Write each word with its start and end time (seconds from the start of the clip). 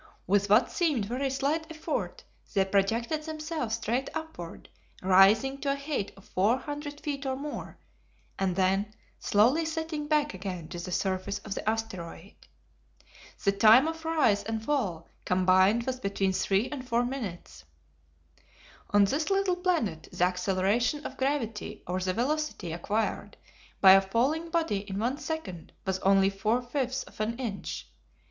With 0.25 0.49
what 0.49 0.71
seemed 0.71 1.05
very 1.05 1.29
slight 1.29 1.67
effort 1.69 2.23
they 2.55 2.65
projected 2.65 3.21
themselves 3.21 3.75
straight 3.75 4.09
upward, 4.15 4.67
rising 5.03 5.59
to 5.59 5.73
a 5.73 5.75
height 5.75 6.11
of 6.17 6.25
four 6.25 6.57
hundred 6.57 6.99
feet 7.01 7.23
or 7.23 7.35
more, 7.35 7.77
and 8.39 8.55
then 8.55 8.95
slowly 9.19 9.63
settling 9.63 10.07
back 10.07 10.33
again 10.33 10.69
to 10.69 10.79
the 10.79 10.91
surface 10.91 11.37
of 11.45 11.53
the 11.53 11.69
asteroid. 11.69 12.33
The 13.43 13.51
time 13.51 13.87
of 13.87 14.03
rise 14.03 14.41
and 14.43 14.65
fall 14.65 15.07
combined 15.23 15.83
was 15.85 15.99
between 15.99 16.33
three 16.33 16.67
and 16.71 16.83
four 16.83 17.05
minutes. 17.05 17.63
On 18.89 19.05
this 19.05 19.29
little 19.29 19.55
planet 19.55 20.07
the 20.11 20.23
acceleration 20.23 21.05
of 21.05 21.15
gravity 21.15 21.83
or 21.85 21.99
the 21.99 22.13
velocity 22.15 22.71
acquired 22.73 23.37
by 23.81 23.91
a 23.91 24.01
falling 24.01 24.49
body 24.49 24.77
in 24.79 24.97
one 24.97 25.19
second 25.19 25.73
was 25.85 25.99
only 25.99 26.31
four 26.31 26.63
fifths 26.63 27.03
of 27.03 27.19
an 27.19 27.37
inch. 27.37 27.87